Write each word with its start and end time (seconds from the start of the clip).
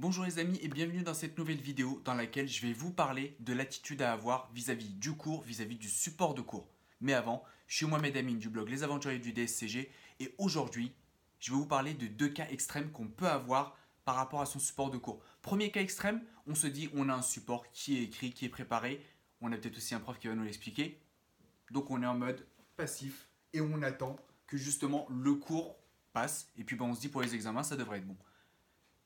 Bonjour 0.00 0.24
les 0.24 0.38
amis 0.38 0.58
et 0.62 0.68
bienvenue 0.68 1.02
dans 1.02 1.12
cette 1.12 1.36
nouvelle 1.36 1.60
vidéo 1.60 2.00
dans 2.06 2.14
laquelle 2.14 2.48
je 2.48 2.66
vais 2.66 2.72
vous 2.72 2.90
parler 2.90 3.36
de 3.38 3.52
l'attitude 3.52 4.00
à 4.00 4.14
avoir 4.14 4.50
vis-à-vis 4.54 4.88
du 4.88 5.12
cours, 5.12 5.42
vis-à-vis 5.42 5.76
du 5.76 5.90
support 5.90 6.32
de 6.32 6.40
cours. 6.40 6.70
Mais 7.02 7.12
avant, 7.12 7.44
je 7.66 7.76
suis 7.76 7.86
Mohamed 7.86 8.16
Amine 8.16 8.38
du 8.38 8.48
blog 8.48 8.70
Les 8.70 8.82
Aventuriers 8.82 9.18
du 9.18 9.34
DSCG 9.34 9.90
et 10.20 10.34
aujourd'hui, 10.38 10.94
je 11.38 11.50
vais 11.50 11.58
vous 11.58 11.66
parler 11.66 11.92
de 11.92 12.06
deux 12.06 12.30
cas 12.30 12.46
extrêmes 12.48 12.90
qu'on 12.92 13.08
peut 13.08 13.28
avoir 13.28 13.76
par 14.06 14.14
rapport 14.14 14.40
à 14.40 14.46
son 14.46 14.58
support 14.58 14.90
de 14.90 14.96
cours. 14.96 15.22
Premier 15.42 15.70
cas 15.70 15.82
extrême, 15.82 16.22
on 16.46 16.54
se 16.54 16.66
dit 16.66 16.88
on 16.94 17.10
a 17.10 17.14
un 17.14 17.20
support 17.20 17.70
qui 17.70 17.98
est 17.98 18.04
écrit, 18.04 18.32
qui 18.32 18.46
est 18.46 18.48
préparé, 18.48 19.04
on 19.42 19.52
a 19.52 19.58
peut-être 19.58 19.76
aussi 19.76 19.94
un 19.94 20.00
prof 20.00 20.18
qui 20.18 20.28
va 20.28 20.34
nous 20.34 20.44
l'expliquer. 20.44 20.98
Donc 21.72 21.90
on 21.90 22.02
est 22.02 22.06
en 22.06 22.16
mode 22.16 22.46
passif 22.74 23.28
et 23.52 23.60
on 23.60 23.82
attend 23.82 24.16
que 24.46 24.56
justement 24.56 25.06
le 25.10 25.34
cours 25.34 25.76
passe 26.14 26.48
et 26.56 26.64
puis 26.64 26.76
ben, 26.76 26.86
on 26.86 26.94
se 26.94 27.00
dit 27.02 27.10
pour 27.10 27.20
les 27.20 27.34
examens 27.34 27.64
ça 27.64 27.76
devrait 27.76 27.98
être 27.98 28.06
bon. 28.06 28.16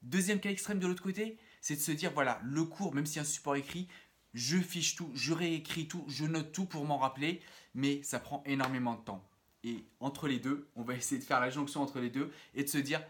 Deuxième 0.04 0.38
cas 0.38 0.50
extrême 0.50 0.78
de 0.78 0.86
l'autre 0.86 1.02
côté, 1.02 1.38
c'est 1.62 1.76
de 1.76 1.80
se 1.80 1.90
dire 1.90 2.12
voilà, 2.12 2.38
le 2.44 2.64
cours, 2.64 2.94
même 2.94 3.06
si 3.06 3.18
un 3.18 3.24
support 3.24 3.56
écrit, 3.56 3.88
je 4.34 4.58
fiche 4.58 4.96
tout, 4.96 5.10
je 5.14 5.32
réécris 5.32 5.88
tout, 5.88 6.04
je 6.08 6.26
note 6.26 6.52
tout 6.52 6.66
pour 6.66 6.84
m'en 6.84 6.98
rappeler, 6.98 7.40
mais 7.74 8.02
ça 8.02 8.20
prend 8.20 8.42
énormément 8.44 8.96
de 8.96 9.00
temps. 9.00 9.26
Et 9.62 9.82
entre 10.00 10.28
les 10.28 10.38
deux, 10.38 10.68
on 10.76 10.82
va 10.82 10.94
essayer 10.96 11.18
de 11.18 11.24
faire 11.24 11.40
la 11.40 11.48
jonction 11.48 11.80
entre 11.80 12.00
les 12.00 12.10
deux 12.10 12.30
et 12.54 12.64
de 12.64 12.68
se 12.68 12.76
dire 12.76 13.02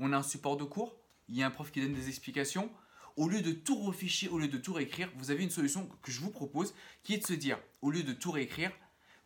on 0.00 0.12
a 0.12 0.16
un 0.16 0.22
support 0.24 0.56
de 0.56 0.64
cours, 0.64 0.96
il 1.28 1.36
y 1.36 1.44
a 1.44 1.46
un 1.46 1.50
prof 1.52 1.70
qui 1.70 1.80
donne 1.80 1.94
des 1.94 2.08
explications. 2.08 2.68
Au 3.16 3.28
lieu 3.28 3.40
de 3.40 3.52
tout 3.52 3.78
reficher, 3.78 4.28
au 4.28 4.38
lieu 4.40 4.48
de 4.48 4.58
tout 4.58 4.72
réécrire, 4.72 5.12
vous 5.18 5.30
avez 5.30 5.44
une 5.44 5.50
solution 5.50 5.88
que 6.02 6.10
je 6.10 6.20
vous 6.20 6.30
propose 6.30 6.74
qui 7.04 7.14
est 7.14 7.18
de 7.18 7.26
se 7.26 7.34
dire 7.34 7.58
au 7.82 7.90
lieu 7.92 8.02
de 8.02 8.14
tout 8.14 8.32
réécrire, 8.32 8.72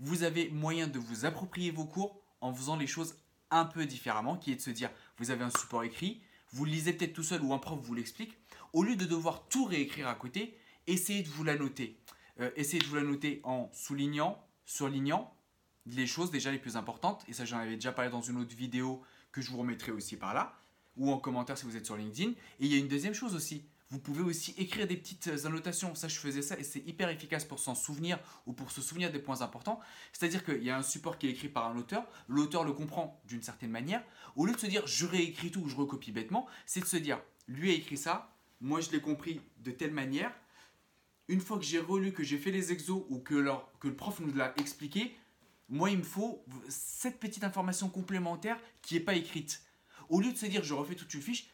vous 0.01 0.23
avez 0.23 0.51
moyen 0.51 0.87
de 0.87 0.99
vous 0.99 1.25
approprier 1.25 1.71
vos 1.71 1.87
cours 1.87 2.21
en 2.43 2.53
faisant 2.53 2.77
les 2.77 2.87
choses 2.87 3.17
un 3.51 3.65
peu 3.65 3.87
différemment, 3.87 4.37
qui 4.37 4.53
est 4.53 4.57
de 4.57 4.61
se 4.61 4.69
dire 4.71 4.91
vous 5.17 5.31
avez 5.31 5.45
un 5.45 5.51
support 5.51 5.83
écrit, 5.83 6.21
vous 6.57 6.65
le 6.65 6.71
lisez 6.71 6.95
peut-être 6.95 7.13
tout 7.13 7.23
seul 7.23 7.43
ou 7.43 7.53
un 7.53 7.59
prof 7.59 7.79
vous 7.83 7.95
l'explique, 7.95 8.39
au 8.73 8.83
lieu 8.83 8.97
de 8.97 9.05
devoir 9.05 9.47
tout 9.49 9.67
réécrire 9.67 10.09
à 10.09 10.15
côté, 10.15 10.57
essayez 10.87 11.23
de 11.23 11.29
vous 11.29 11.45
la 11.45 11.55
noter. 11.55 11.99
Euh, 12.41 12.51
essayez 12.57 12.79
de 12.81 12.87
vous 12.87 12.97
la 12.97 13.03
noter 13.03 13.41
en 13.45 13.71
soulignant, 13.75 14.43
surlignant 14.65 15.35
les 15.85 16.07
choses 16.07 16.31
déjà 16.31 16.51
les 16.51 16.59
plus 16.59 16.77
importantes, 16.77 17.25
et 17.29 17.35
ça 17.35 17.45
j'en 17.45 17.59
avais 17.59 17.75
déjà 17.75 17.93
parlé 17.93 18.11
dans 18.11 18.23
une 18.23 18.39
autre 18.39 18.57
vidéo 18.57 19.03
que 19.33 19.43
je 19.43 19.51
vous 19.51 19.59
remettrai 19.59 19.93
aussi 19.93 20.17
par 20.17 20.33
là, 20.33 20.59
ou 20.97 21.13
en 21.13 21.19
commentaire 21.19 21.59
si 21.59 21.67
vous 21.67 21.77
êtes 21.77 21.85
sur 21.85 21.97
LinkedIn. 21.97 22.31
Et 22.31 22.37
il 22.61 22.73
y 22.73 22.75
a 22.75 22.79
une 22.79 22.89
deuxième 22.89 23.15
chose 23.15 23.35
aussi, 23.35 23.67
vous 23.91 24.01
pouvez 24.01 24.23
aussi 24.23 24.53
écrire 24.59 24.87
des 24.87 24.97
petites 24.97 25.31
annotations. 25.45 25.95
Ça, 25.95 26.09
je 26.09 26.19
faisais 26.19 26.43
ça 26.43 26.59
et 26.59 26.65
c'est 26.65 26.85
hyper 26.87 27.09
efficace 27.09 27.45
pour 27.45 27.61
s'en 27.61 27.75
souvenir 27.75 28.19
ou 28.47 28.53
pour 28.53 28.71
se 28.73 28.83
souvenir 28.83 29.13
des 29.13 29.21
points 29.21 29.43
importants. 29.43 29.81
C'est-à-dire 30.13 30.45
qu'il 30.45 30.63
y 30.65 30.71
a 30.71 30.77
un 30.77 30.83
support 30.83 31.19
qui 31.19 31.29
est 31.29 31.31
écrit 31.31 31.49
par 31.49 31.67
un 31.69 31.77
auteur, 31.77 32.05
l'auteur 32.29 32.65
le 32.65 32.73
comprend 32.73 33.21
d'une 33.27 33.43
certaine 33.43 33.71
manière. 33.71 34.03
Au 34.35 34.45
lieu 34.45 34.55
de 34.55 34.59
se 34.59 34.67
dire 34.67 34.87
je 34.87 35.07
réécris 35.07 35.51
tout 35.51 35.61
ou 35.61 35.69
je 35.69 35.77
recopie 35.77 36.11
bêtement, 36.11 36.47
c'est 36.67 36.81
de 36.81 36.87
se 36.87 36.97
dire 36.97 37.21
lui 37.49 37.71
a 37.71 37.75
écrit 37.75 37.97
ça, 37.97 38.35
moi 38.61 38.81
je 38.81 38.91
l'ai 38.91 39.01
compris 39.01 39.41
de 39.59 39.71
telle 39.71 39.93
manière. 39.93 40.33
Une 41.29 41.41
fois 41.41 41.59
que 41.59 41.65
j'ai 41.65 41.79
relu, 41.79 42.13
que 42.13 42.25
j'ai 42.25 42.39
fait 42.39 42.51
les 42.51 42.73
exos 42.73 43.05
ou 43.09 43.19
que, 43.19 43.35
que 43.81 43.89
le 43.89 43.95
prof 43.95 44.19
nous 44.21 44.35
l'a 44.35 44.53
expliqué, 44.59 45.17
moi 45.69 45.91
il 45.91 45.99
me 45.99 46.03
faut 46.03 46.45
cette 46.69 47.21
petite 47.21 47.45
information 47.45 47.89
complémentaire 47.89 48.59
qui 48.83 48.95
n'est 48.95 49.01
pas 49.01 49.15
écrite. 49.15 49.63
Au 50.09 50.21
lieu 50.21 50.33
de 50.33 50.39
se 50.39 50.47
dire 50.47 50.65
je 50.65 50.75
refais 50.75 50.97
toute 50.97 51.15
une 51.15 51.23
fiche, 51.23 51.51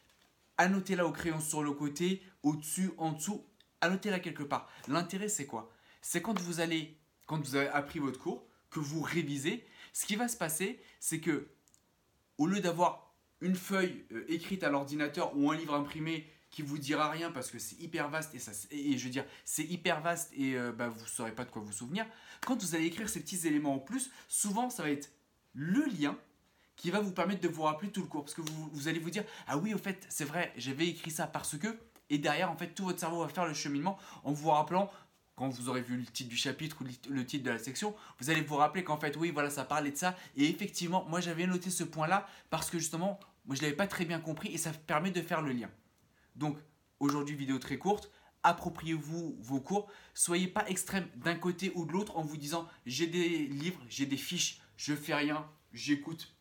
annotez-la 0.57 1.05
au 1.05 1.11
crayon 1.11 1.39
sur 1.39 1.63
le 1.63 1.71
côté, 1.71 2.21
au-dessus, 2.43 2.91
en 2.97 3.11
dessous, 3.11 3.45
annotez-la 3.81 4.19
quelque 4.19 4.43
part. 4.43 4.69
L'intérêt, 4.87 5.29
c'est 5.29 5.45
quoi? 5.45 5.71
C'est 6.01 6.21
quand 6.21 6.39
vous 6.39 6.59
allez, 6.59 6.97
quand 7.25 7.39
vous 7.39 7.55
avez 7.55 7.69
appris 7.69 7.99
votre 7.99 8.19
cours, 8.19 8.45
que 8.69 8.79
vous 8.79 9.01
révisez, 9.01 9.65
ce 9.93 10.05
qui 10.05 10.15
va 10.15 10.27
se 10.27 10.37
passer, 10.37 10.81
c'est 10.99 11.19
que 11.19 11.47
au 12.37 12.47
lieu 12.47 12.59
d'avoir 12.59 13.13
une 13.41 13.55
feuille 13.55 14.05
euh, 14.11 14.25
écrite 14.27 14.63
à 14.63 14.69
l'ordinateur 14.69 15.37
ou 15.37 15.51
un 15.51 15.55
livre 15.55 15.75
imprimé 15.75 16.27
qui 16.49 16.61
vous 16.61 16.77
dira 16.77 17.09
rien 17.09 17.31
parce 17.31 17.49
que 17.49 17.59
c'est 17.59 17.79
hyper 17.79 18.09
vaste 18.09 18.33
et, 18.35 18.39
ça, 18.39 18.51
et, 18.71 18.97
je 18.97 19.03
veux 19.03 19.09
dire 19.09 19.25
c'est 19.43 19.63
hyper 19.63 20.01
vaste 20.01 20.31
et 20.35 20.55
euh, 20.55 20.71
bah, 20.71 20.87
vous 20.87 21.03
ne 21.03 21.09
saurez 21.09 21.33
pas 21.33 21.45
de 21.45 21.51
quoi 21.51 21.61
vous 21.61 21.71
souvenir. 21.71 22.05
Quand 22.45 22.61
vous 22.61 22.75
allez 22.75 22.85
écrire 22.85 23.09
ces 23.09 23.19
petits 23.19 23.47
éléments 23.47 23.75
en 23.75 23.79
plus, 23.79 24.11
souvent 24.27 24.69
ça 24.69 24.83
va 24.83 24.89
être 24.89 25.11
le 25.53 25.85
lien 25.85 26.17
qui 26.75 26.91
va 26.91 26.99
vous 26.99 27.11
permettre 27.11 27.41
de 27.41 27.47
vous 27.47 27.63
rappeler 27.63 27.89
tout 27.89 28.01
le 28.01 28.07
cours. 28.07 28.23
Parce 28.23 28.35
que 28.35 28.41
vous, 28.41 28.87
allez 28.87 28.99
vous 28.99 29.09
dire, 29.09 29.23
ah 29.47 29.57
oui, 29.57 29.73
au 29.73 29.77
fait, 29.77 30.05
c'est 30.09 30.25
vrai, 30.25 30.53
j'avais 30.57 30.87
écrit 30.87 31.11
ça 31.11 31.27
parce 31.27 31.57
que, 31.57 31.79
et 32.09 32.17
derrière, 32.17 32.51
en 32.51 32.57
fait, 32.57 32.69
tout 32.69 32.85
votre 32.85 32.99
cerveau 32.99 33.21
va 33.21 33.29
faire 33.29 33.45
le 33.45 33.53
cheminement 33.53 33.97
en 34.23 34.31
vous 34.31 34.49
rappelant, 34.49 34.89
quand 35.35 35.49
vous 35.49 35.69
aurez 35.69 35.81
vu 35.81 35.97
le 35.97 36.05
titre 36.05 36.29
du 36.29 36.37
chapitre 36.37 36.77
ou 36.81 36.85
le 37.09 37.25
titre 37.25 37.43
de 37.43 37.49
la 37.49 37.57
section, 37.57 37.95
vous 38.19 38.29
allez 38.29 38.41
vous 38.41 38.55
rappeler 38.55 38.83
qu'en 38.83 38.97
fait, 38.97 39.15
oui, 39.17 39.31
voilà, 39.31 39.49
ça 39.49 39.63
parlait 39.65 39.91
de 39.91 39.97
ça. 39.97 40.15
Et 40.35 40.47
effectivement, 40.49 41.05
moi, 41.09 41.21
j'avais 41.21 41.47
noté 41.47 41.69
ce 41.69 41.83
point-là 41.83 42.27
parce 42.49 42.69
que 42.69 42.77
justement, 42.77 43.19
moi, 43.45 43.55
je 43.55 43.61
ne 43.61 43.65
l'avais 43.65 43.75
pas 43.75 43.87
très 43.87 44.05
bien 44.05 44.19
compris 44.19 44.53
et 44.53 44.57
ça 44.57 44.71
permet 44.71 45.11
de 45.11 45.21
faire 45.21 45.41
le 45.41 45.51
lien. 45.51 45.69
Donc, 46.35 46.57
aujourd'hui, 46.99 47.35
vidéo 47.35 47.57
très 47.57 47.77
courte. 47.77 48.11
Appropriez-vous 48.43 49.37
vos 49.39 49.61
cours. 49.61 49.89
Soyez 50.13 50.47
pas 50.47 50.67
extrême 50.67 51.07
d'un 51.15 51.35
côté 51.35 51.71
ou 51.75 51.85
de 51.85 51.93
l'autre 51.93 52.17
en 52.17 52.23
vous 52.23 52.37
disant 52.37 52.67
j'ai 52.85 53.07
des 53.07 53.47
livres, 53.47 53.81
j'ai 53.89 54.05
des 54.05 54.17
fiches, 54.17 54.61
je 54.75 54.93
fais 54.93 55.15
rien, 55.15 55.47
j'écoute 55.71 56.35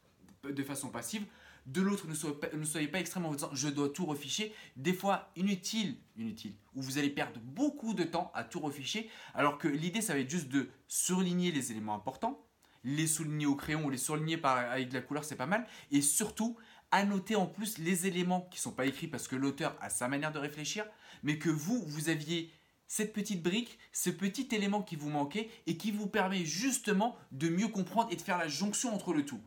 de 0.51 0.63
façon 0.63 0.89
passive. 0.89 1.25
De 1.67 1.81
l'autre, 1.81 2.09
ne 2.09 2.65
soyez, 2.65 2.89
pas, 2.89 2.99
extrêmement 2.99 3.29
en 3.29 3.35
disant 3.35 3.51
je 3.53 3.69
dois 3.69 3.89
tout 3.89 4.05
reficher. 4.05 4.53
Des 4.77 4.93
fois, 4.93 5.31
inutile, 5.37 5.97
inutile, 6.17 6.55
où 6.75 6.83
vous 6.83 6.99
allez 6.99 7.11
perdre 7.11 7.39
beaucoup 7.41 7.95
de 7.95 8.03
temps 8.03 8.33
à 8.35 8.43
tout 8.43 8.59
reficher. 8.59 9.09
Alors 9.35 9.59
que 9.59 9.69
l'idée, 9.69 10.01
ça 10.01 10.15
va 10.15 10.21
être 10.21 10.31
juste 10.31 10.49
de 10.49 10.69
surligner 10.89 11.53
les 11.53 11.71
éléments 11.71 11.95
importants, 11.95 12.45
les 12.83 13.07
souligner 13.07 13.47
au 13.47 13.55
crayon 13.55 13.85
ou 13.85 13.91
les 13.91 13.99
surligner 13.99 14.37
par, 14.37 14.59
avec 14.59 14.89
de 14.89 14.95
la 14.95 15.03
couleur, 15.03 15.23
c'est 15.23 15.37
pas 15.37 15.47
mal. 15.47 15.67
Et 15.93 16.03
surtout, 16.03 16.57
annoter 16.91 17.37
en 17.37 17.47
plus 17.47 17.79
les 17.79 18.09
éléments 18.09 18.49
qui 18.51 18.59
ne 18.59 18.63
sont 18.63 18.73
pas 18.73 18.87
écrits 18.87 19.07
parce 19.07 19.29
que 19.29 19.37
l'auteur 19.37 19.77
a 19.81 19.89
sa 19.89 20.09
manière 20.09 20.33
de 20.33 20.41
réfléchir, 20.41 20.85
mais 21.23 21.39
que 21.39 21.49
vous, 21.49 21.81
vous 21.87 22.09
aviez 22.09 22.51
cette 22.89 23.13
petite 23.13 23.43
brique, 23.43 23.79
ce 23.93 24.11
petit 24.11 24.49
élément 24.51 24.83
qui 24.83 24.97
vous 24.97 25.09
manquait 25.11 25.49
et 25.67 25.77
qui 25.77 25.93
vous 25.93 26.09
permet 26.09 26.45
justement 26.45 27.17
de 27.31 27.49
mieux 27.49 27.69
comprendre 27.69 28.11
et 28.11 28.17
de 28.17 28.21
faire 28.21 28.37
la 28.37 28.49
jonction 28.49 28.93
entre 28.93 29.15
le 29.15 29.25
tout 29.25 29.41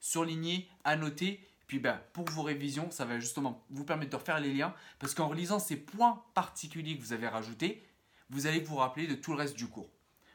surligner, 0.00 0.68
annoter. 0.84 1.40
Puis 1.66 1.78
ben, 1.78 2.00
pour 2.12 2.28
vos 2.30 2.42
révisions, 2.42 2.90
ça 2.90 3.04
va 3.04 3.18
justement 3.18 3.64
vous 3.70 3.84
permettre 3.84 4.12
de 4.12 4.16
refaire 4.16 4.40
les 4.40 4.54
liens 4.54 4.74
parce 4.98 5.14
qu'en 5.14 5.28
relisant 5.28 5.58
ces 5.58 5.76
points 5.76 6.24
particuliers 6.34 6.96
que 6.96 7.02
vous 7.02 7.12
avez 7.12 7.28
rajoutés, 7.28 7.86
vous 8.30 8.46
allez 8.46 8.60
vous 8.60 8.76
rappeler 8.76 9.06
de 9.06 9.14
tout 9.14 9.32
le 9.32 9.38
reste 9.38 9.56
du 9.56 9.66
cours. 9.66 9.90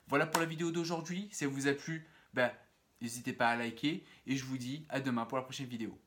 Voilà 0.07 0.25
pour 0.25 0.41
la 0.41 0.47
vidéo 0.47 0.71
d'aujourd'hui. 0.71 1.29
Si 1.31 1.43
elle 1.43 1.49
vous 1.49 1.67
a 1.67 1.73
plu, 1.73 2.05
ben, 2.33 2.51
n'hésitez 3.01 3.33
pas 3.33 3.49
à 3.49 3.55
liker 3.55 4.03
et 4.27 4.35
je 4.35 4.43
vous 4.43 4.57
dis 4.57 4.85
à 4.89 4.99
demain 4.99 5.25
pour 5.25 5.37
la 5.37 5.43
prochaine 5.43 5.67
vidéo. 5.67 5.97